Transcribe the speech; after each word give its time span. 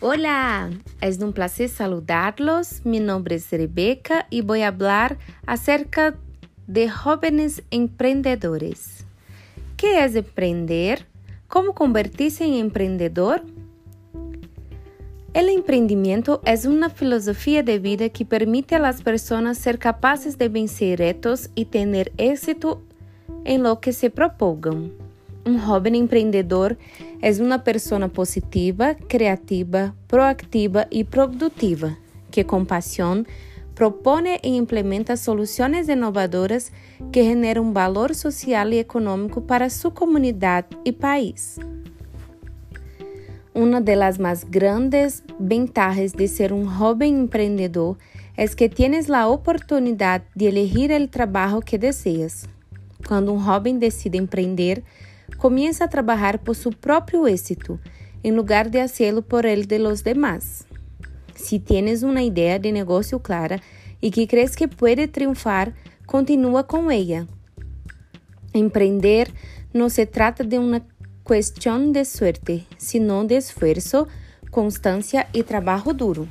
Hola, 0.00 0.70
es 1.00 1.18
un 1.18 1.32
placer 1.32 1.68
saludarlos. 1.68 2.82
Mi 2.84 3.00
nombre 3.00 3.34
es 3.34 3.50
Rebeca 3.50 4.28
y 4.30 4.42
voy 4.42 4.62
a 4.62 4.68
hablar 4.68 5.18
acerca 5.44 6.14
de 6.68 6.88
jóvenes 6.88 7.64
emprendedores. 7.72 9.04
¿Qué 9.76 10.04
es 10.04 10.14
emprender? 10.14 11.08
¿Cómo 11.48 11.74
convertirse 11.74 12.44
en 12.44 12.54
emprendedor? 12.54 13.42
El 15.34 15.48
emprendimiento 15.48 16.42
es 16.44 16.64
una 16.64 16.90
filosofía 16.90 17.64
de 17.64 17.80
vida 17.80 18.08
que 18.08 18.24
permite 18.24 18.76
a 18.76 18.78
las 18.78 19.02
personas 19.02 19.58
ser 19.58 19.80
capaces 19.80 20.38
de 20.38 20.48
vencer 20.48 21.00
retos 21.00 21.50
y 21.56 21.64
tener 21.64 22.12
éxito 22.18 22.84
en 23.44 23.64
lo 23.64 23.80
que 23.80 23.92
se 23.92 24.10
propongan. 24.10 25.07
Un 25.48 25.58
joven 25.60 25.94
empreendedor 25.94 26.76
es 27.22 27.40
una 27.40 27.64
persona 27.64 28.08
positiva, 28.08 28.96
creativa, 29.08 29.94
proactiva 30.06 30.86
y 30.90 31.04
productiva, 31.04 31.96
que 32.30 32.44
con 32.44 32.66
pasión 32.66 33.26
propone 33.74 34.40
e 34.42 34.50
implementa 34.50 35.16
soluciones 35.16 35.88
innovadoras 35.88 36.70
que 37.12 37.24
generan 37.24 37.72
valor 37.72 38.14
social 38.14 38.74
y 38.74 38.78
económico 38.78 39.46
para 39.46 39.70
su 39.70 39.94
comunidad 39.94 40.66
y 40.84 40.92
país. 40.92 41.58
Una 43.54 43.80
de 43.80 43.96
las 43.96 44.18
más 44.18 44.50
grandes 44.50 45.22
ventajas 45.38 46.12
de 46.12 46.28
ser 46.28 46.52
un 46.52 46.66
joven 46.66 47.20
emprendedor 47.20 47.96
es 48.36 48.54
que 48.54 48.68
tienes 48.68 49.08
la 49.08 49.28
oportunidad 49.28 50.24
de 50.34 50.50
elegir 50.50 50.92
el 50.92 51.08
trabajo 51.08 51.62
que 51.62 51.78
deseas. 51.78 52.50
Cuando 53.06 53.32
un 53.32 53.40
joven 53.42 53.80
decide 53.80 54.18
emprender, 54.18 54.84
comienza 55.36 55.84
a 55.84 55.88
trabajar 55.88 56.40
por 56.40 56.56
su 56.56 56.70
propio 56.70 57.26
éxito, 57.26 57.78
en 58.22 58.36
lugar 58.36 58.70
de 58.70 58.80
hacerlo 58.80 59.22
por 59.22 59.46
el 59.46 59.66
de 59.68 59.78
los 59.78 60.04
demás. 60.04 60.66
Si 61.34 61.60
tienes 61.60 62.02
una 62.02 62.22
idea 62.22 62.58
de 62.58 62.72
negocio 62.72 63.20
clara 63.20 63.60
y 64.00 64.10
que 64.10 64.26
crees 64.26 64.56
que 64.56 64.68
puede 64.68 65.06
triunfar, 65.06 65.74
continúa 66.06 66.66
con 66.66 66.90
ella. 66.90 67.26
Emprender 68.52 69.32
no 69.72 69.90
se 69.90 70.06
trata 70.06 70.42
de 70.42 70.58
una 70.58 70.82
cuestión 71.22 71.92
de 71.92 72.04
suerte, 72.04 72.66
sino 72.76 73.24
de 73.24 73.36
esfuerzo, 73.36 74.08
constancia 74.50 75.28
y 75.32 75.42
trabajo 75.42 75.92
duro. 75.92 76.26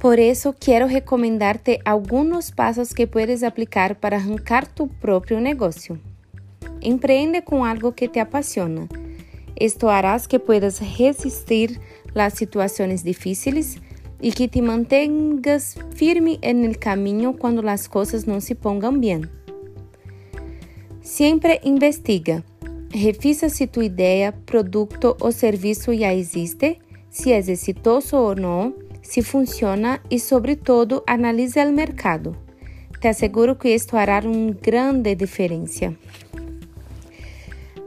Por 0.00 0.18
eso 0.18 0.54
quiero 0.58 0.88
recomendarte 0.88 1.80
algunos 1.84 2.52
pasos 2.52 2.94
que 2.94 3.06
puedes 3.06 3.42
aplicar 3.42 4.00
para 4.00 4.16
arrancar 4.16 4.66
tu 4.66 4.88
propio 4.88 5.40
negocio. 5.40 5.98
Empreende 6.82 7.42
com 7.42 7.64
algo 7.64 7.92
que 7.92 8.08
te 8.08 8.20
apasiona. 8.20 8.88
Esto 9.56 9.90
harás 9.90 10.26
que 10.26 10.38
puedas 10.38 10.80
resistir 10.98 11.80
las 12.14 12.34
situaciones 12.34 13.04
difíciles 13.04 13.78
y 14.20 14.32
que 14.32 14.48
te 14.48 14.62
mantengas 14.62 15.76
firme 15.94 16.38
en 16.42 16.64
el 16.64 16.78
camino 16.78 17.36
cuando 17.36 17.62
las 17.62 17.88
cosas 17.88 18.26
no 18.26 18.40
se 18.40 18.54
pongan 18.54 19.00
bien. 19.00 19.30
Siempre 21.02 21.60
investiga. 21.64 22.44
Revisa 22.92 23.48
se 23.48 23.66
tu 23.66 23.82
ideia, 23.82 24.32
produto 24.32 25.16
ou 25.20 25.30
serviço 25.30 25.94
já 25.94 26.12
existe, 26.12 26.78
se 27.08 27.32
é 27.32 27.38
exitoso 27.38 28.16
ou 28.16 28.34
não, 28.34 28.74
se 29.02 29.22
funciona 29.22 30.00
e, 30.10 30.18
sobretudo, 30.18 31.02
analise 31.06 31.60
o 31.60 31.72
mercado. 31.72 32.36
Te 33.00 33.08
asseguro 33.08 33.56
que 33.56 33.68
isto 33.74 33.96
hará 33.96 34.20
uma 34.20 34.52
grande 34.52 35.14
diferença. 35.14 35.94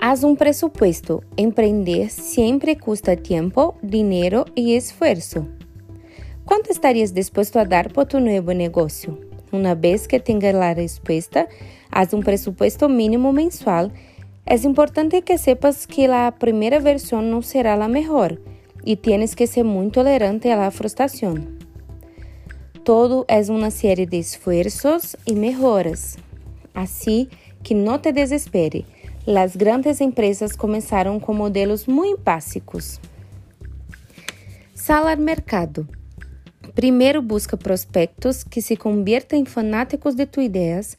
Haz 0.06 0.22
um 0.22 0.36
presupuesto. 0.36 1.23
Empreender 1.38 2.12
sempre 2.12 2.76
custa 2.76 3.16
tempo, 3.16 3.73
dinheiro 3.82 4.44
e 4.54 4.76
esforço. 4.76 5.48
Quanto 6.45 6.70
estarias 6.70 7.14
disposto 7.14 7.58
a 7.58 7.64
dar 7.64 7.89
por 7.89 8.05
tu 8.05 8.20
novo 8.20 8.52
negócio? 8.52 9.17
Uma 9.50 9.73
vez 9.73 10.05
que 10.05 10.20
tenha 10.20 10.52
a 10.60 10.73
resposta, 10.73 11.48
haz 11.89 12.14
um 12.14 12.20
presupuesto 12.20 12.89
mínimo 12.89 13.32
mensual. 13.32 13.89
É 14.45 14.55
importante 14.55 15.22
que 15.22 15.38
sepas 15.38 15.86
que 15.86 16.06
a 16.08 16.33
primeira 16.33 16.82
versão 16.82 17.22
não 17.22 17.42
será 17.42 17.76
a 17.76 17.88
melhor 17.88 18.38
e 18.86 18.98
tienes 18.98 19.33
que 19.33 19.48
ser 19.48 19.64
muito 19.64 19.94
tolerante 19.94 20.50
à 20.50 20.70
frustração. 20.70 21.36
Todo 22.83 23.23
é 23.30 23.39
uma 23.50 23.72
série 23.72 24.06
de 24.06 24.17
esforços 24.17 25.16
e 25.26 25.33
melhoras. 25.33 26.17
Assim 26.76 27.30
que 27.64 27.73
não 27.73 27.98
te 27.98 28.11
desespere. 28.11 28.86
Las 29.26 29.56
grandes 29.56 30.02
empresas 30.02 30.54
começaram 30.54 31.17
com 31.17 31.34
modelos 31.34 31.86
muito 31.86 32.20
básicos. 32.22 33.00
Sala 34.76 35.11
al 35.11 35.17
mercado. 35.17 35.88
Primeiro 36.76 37.22
busca 37.22 37.56
prospectos 37.56 38.44
que 38.44 38.62
se 38.62 38.76
conviertam 38.76 39.39
em 39.39 39.45
fanáticos 39.45 40.14
de 40.14 40.26
tus 40.26 40.44
ideias 40.44 40.98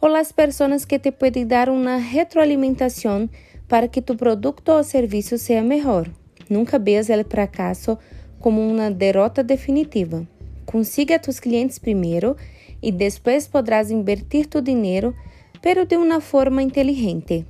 ou 0.00 0.14
as 0.14 0.30
pessoas 0.30 0.84
que 0.84 1.00
te 1.00 1.10
podem 1.10 1.44
dar 1.44 1.68
uma 1.68 1.96
retroalimentação 1.96 3.28
para 3.66 3.88
que 3.88 4.00
tu 4.00 4.14
produto 4.14 4.68
ou 4.68 4.84
serviço 4.84 5.36
seja 5.36 5.60
melhor. 5.60 6.08
Nunca 6.48 6.78
veas 6.78 7.08
o 7.08 7.24
fracasso 7.28 7.98
como 8.38 8.60
uma 8.60 8.88
derrota 8.88 9.42
definitiva. 9.42 10.24
Consiga 10.64 11.18
tus 11.18 11.40
clientes 11.40 11.80
primeiro 11.80 12.36
e 12.80 12.92
depois 12.92 13.48
podrás 13.48 13.90
invertir 13.90 14.46
tu 14.46 14.62
dinheiro, 14.62 15.12
pero 15.60 15.84
de 15.84 15.96
uma 15.96 16.20
forma 16.20 16.62
inteligente. 16.62 17.44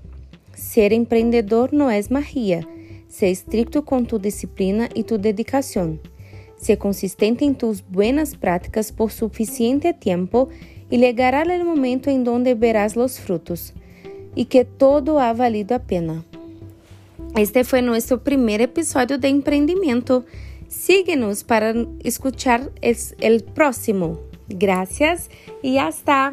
Ser 0.56 0.92
empreendedor 0.92 1.72
não 1.72 1.91
é 1.91 2.00
magia. 2.10 2.66
Ser 3.09 3.31
estricto 3.31 3.82
com 3.82 4.04
tu 4.04 4.19
disciplina 4.19 4.88
e 4.94 5.03
tu 5.03 5.19
dedicação. 5.19 5.98
Ser 6.56 6.76
consistente 6.76 7.44
em 7.44 7.53
tus 7.53 7.81
buenas 7.81 8.34
práticas 8.34 8.91
por 8.91 9.10
suficiente 9.10 9.92
tempo 9.92 10.48
e 10.91 10.98
chegará 10.98 11.42
o 11.42 11.65
momento 11.65 12.09
em 12.09 12.22
donde 12.22 12.54
verás 12.54 12.94
los 12.94 13.19
frutos 13.19 13.72
e 14.37 14.44
que 14.44 14.65
todo 14.65 15.19
ha 15.19 15.32
valido 15.32 15.75
a 15.75 15.78
pena. 15.78 16.25
Este 17.36 17.65
foi 17.65 17.82
nosso 17.82 18.19
primeiro 18.19 18.62
episódio 18.62 19.19
de 19.19 19.28
empreendimento. 19.28 20.25
Siga-nos 20.69 21.42
para 21.42 21.75
escuchar 22.04 22.60
o 22.62 23.53
próximo. 23.53 24.19
Gracias 24.48 25.28
e 25.62 25.78
hasta! 25.78 26.32